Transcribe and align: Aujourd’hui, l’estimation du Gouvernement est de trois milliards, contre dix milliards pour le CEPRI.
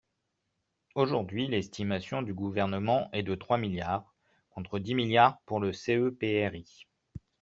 Aujourd’hui, 0.95 1.45
l’estimation 1.47 2.23
du 2.23 2.33
Gouvernement 2.33 3.07
est 3.13 3.21
de 3.21 3.35
trois 3.35 3.59
milliards, 3.59 4.15
contre 4.49 4.79
dix 4.79 4.95
milliards 4.95 5.39
pour 5.45 5.59
le 5.59 5.73
CEPRI. 5.73 6.87